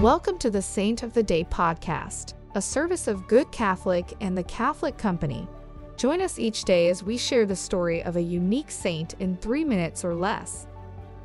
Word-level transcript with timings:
Welcome 0.00 0.38
to 0.38 0.48
the 0.48 0.62
Saint 0.62 1.02
of 1.02 1.12
the 1.12 1.22
Day 1.22 1.44
podcast, 1.44 2.32
a 2.54 2.62
service 2.62 3.06
of 3.06 3.28
Good 3.28 3.52
Catholic 3.52 4.14
and 4.22 4.34
the 4.36 4.44
Catholic 4.44 4.96
Company. 4.96 5.46
Join 5.98 6.22
us 6.22 6.38
each 6.38 6.64
day 6.64 6.88
as 6.88 7.02
we 7.02 7.18
share 7.18 7.44
the 7.44 7.54
story 7.54 8.02
of 8.04 8.16
a 8.16 8.22
unique 8.22 8.70
saint 8.70 9.12
in 9.18 9.36
three 9.36 9.62
minutes 9.62 10.02
or 10.02 10.14
less. 10.14 10.66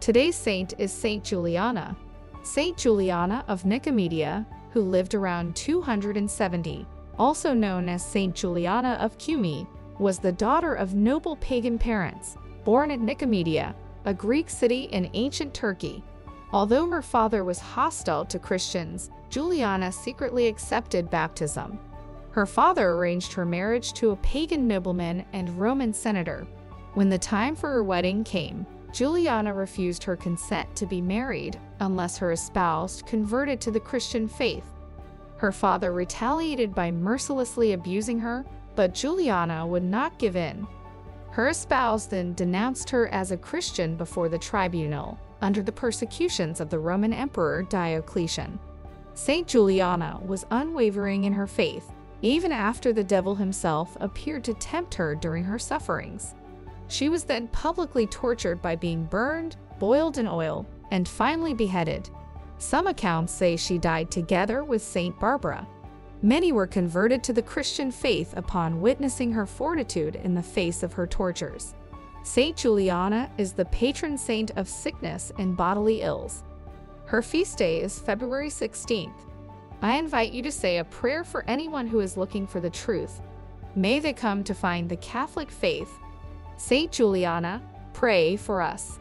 Today's 0.02 0.36
saint 0.36 0.74
is 0.78 0.92
Saint 0.92 1.24
Juliana. 1.24 1.96
Saint 2.44 2.76
Juliana 2.78 3.46
of 3.48 3.64
Nicomedia, 3.64 4.46
who 4.72 4.82
lived 4.82 5.16
around 5.16 5.56
270, 5.56 6.86
also 7.18 7.54
known 7.54 7.88
as 7.88 8.06
Saint 8.06 8.36
Juliana 8.36 8.98
of 9.00 9.18
Cumae, 9.18 9.66
was 10.00 10.20
the 10.20 10.34
daughter 10.34 10.76
of 10.76 10.96
noble 10.96 11.38
pagan 11.38 11.80
parents, 11.80 12.36
born 12.66 12.92
at 12.92 13.00
Nicomedia, 13.00 13.74
a 14.04 14.14
Greek 14.14 14.50
city 14.50 14.90
in 14.92 15.10
ancient 15.14 15.54
Turkey. 15.54 16.04
Although 16.56 16.90
her 16.90 17.02
father 17.02 17.44
was 17.44 17.60
hostile 17.60 18.24
to 18.24 18.40
Christians, 18.40 19.10
Juliana 19.30 19.92
secretly 19.92 20.48
accepted 20.48 21.10
baptism. 21.10 21.78
Her 22.32 22.46
father 22.46 22.92
arranged 22.92 23.34
her 23.34 23.46
marriage 23.46 23.92
to 23.96 24.12
a 24.12 24.16
pagan 24.16 24.66
nobleman 24.66 25.26
and 25.34 25.60
Roman 25.60 25.92
senator. 25.92 26.48
When 26.94 27.10
the 27.10 27.18
time 27.18 27.58
for 27.58 27.70
her 27.72 27.84
wedding 27.84 28.24
came, 28.24 28.66
Juliana 28.94 29.54
refused 29.54 30.02
her 30.06 30.16
consent 30.16 30.74
to 30.78 30.86
be 30.86 31.02
married 31.02 31.60
unless 31.82 32.18
her 32.20 32.32
espoused 32.32 33.06
converted 33.06 33.60
to 33.60 33.72
the 33.72 33.82
Christian 33.82 34.26
faith. 34.26 34.72
Her 35.36 35.52
father 35.52 35.92
retaliated 35.92 36.74
by 36.74 36.90
mercilessly 36.90 37.74
abusing 37.74 38.20
her, 38.20 38.46
but 38.76 38.94
Juliana 38.94 39.68
would 39.68 39.84
not 39.84 40.18
give 40.20 40.38
in. 40.38 40.66
Her 41.32 41.50
espoused 41.50 42.12
then 42.12 42.34
denounced 42.34 42.90
her 42.92 43.10
as 43.10 43.32
a 43.34 43.38
Christian 43.38 43.98
before 43.98 44.30
the 44.30 44.40
tribunal 44.40 45.20
under 45.46 45.62
the 45.62 45.72
persecutions 45.72 46.60
of 46.60 46.72
the 46.72 46.80
Roman 46.80 47.14
Emperor 47.14 47.62
Diocletian. 47.62 48.58
Saint 49.14 49.48
Juliana 49.48 50.20
was 50.26 50.48
unwavering 50.50 51.26
in 51.26 51.34
her 51.34 51.46
faith, 51.46 51.92
even 52.24 52.52
after 52.52 52.92
the 52.92 53.04
devil 53.04 53.36
himself 53.36 53.96
appeared 54.00 54.44
to 54.44 54.56
tempt 54.56 54.96
her 54.96 55.14
during 55.14 55.44
her 55.44 55.60
sufferings. 55.60 56.34
She 56.88 57.10
was 57.10 57.26
then 57.26 57.48
publicly 57.50 58.08
tortured 58.08 58.60
by 58.60 58.76
being 58.76 59.06
burned, 59.06 59.56
boiled 59.78 60.18
in 60.18 60.28
oil, 60.28 60.66
and 60.90 61.08
finally 61.08 61.54
beheaded. 61.54 62.10
Some 62.58 62.88
accounts 62.88 63.32
say 63.32 63.56
she 63.56 63.78
died 63.78 64.10
together 64.10 64.64
with 64.64 64.82
Saint 64.82 65.20
Barbara. 65.20 65.68
Many 66.24 66.54
were 66.54 66.66
converted 66.66 67.24
to 67.24 67.34
the 67.34 67.44
Christian 67.44 67.92
faith 67.92 68.34
upon 68.36 68.82
witnessing 68.82 69.32
her 69.34 69.46
fortitude 69.46 70.16
in 70.16 70.34
the 70.34 70.42
face 70.42 70.82
of 70.82 70.94
her 70.94 71.06
tortures. 71.06 71.76
Saint 72.26 72.58
Juliana 72.58 73.30
is 73.38 73.54
the 73.54 73.66
patron 73.66 74.18
saint 74.18 74.50
of 74.58 74.68
sickness 74.68 75.32
and 75.38 75.56
bodily 75.56 76.02
ills. 76.02 76.44
Her 77.06 77.22
feast 77.22 77.60
day 77.60 77.82
is 77.82 78.00
February 78.00 78.50
16th. 78.50 79.14
I 79.84 79.98
invite 79.98 80.34
you 80.34 80.42
to 80.42 80.52
say 80.52 80.80
a 80.80 80.86
prayer 80.86 81.24
for 81.24 81.46
anyone 81.48 81.86
who 81.86 82.00
is 82.00 82.18
looking 82.18 82.48
for 82.48 82.60
the 82.60 82.70
truth. 82.70 83.22
May 83.76 84.00
they 84.00 84.12
come 84.12 84.44
to 84.44 84.56
find 84.56 84.90
the 84.90 84.96
Catholic 84.98 85.52
faith. 85.52 85.92
Saint 86.58 86.92
Juliana, 86.92 87.62
pray 87.94 88.36
for 88.36 88.60
us. 88.60 88.98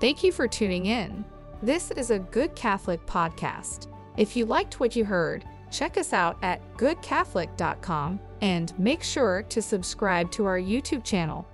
Thank 0.00 0.24
you 0.24 0.32
for 0.32 0.48
tuning 0.48 0.86
in. 0.86 1.26
This 1.62 1.90
is 1.90 2.10
a 2.10 2.20
Good 2.20 2.56
Catholic 2.56 3.04
podcast. 3.04 3.88
If 4.16 4.34
you 4.34 4.46
liked 4.46 4.80
what 4.80 4.96
you 4.96 5.04
heard, 5.04 5.44
check 5.70 5.98
us 5.98 6.14
out 6.14 6.38
at 6.40 6.62
goodcatholic.com 6.78 8.18
and 8.40 8.78
make 8.78 9.02
sure 9.02 9.42
to 9.50 9.60
subscribe 9.60 10.30
to 10.32 10.46
our 10.46 10.58
YouTube 10.58 11.04
channel 11.04 11.46